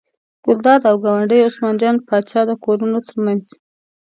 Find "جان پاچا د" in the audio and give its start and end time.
1.81-2.51